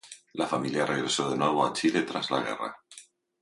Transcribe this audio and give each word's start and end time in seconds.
La 0.33 0.47
familia 0.47 0.83
regresó 0.87 1.29
de 1.29 1.37
nuevo 1.37 1.63
a 1.63 1.73
Chile 1.73 2.01
tras 2.01 2.31
la 2.31 2.41
guerra. 2.41 2.75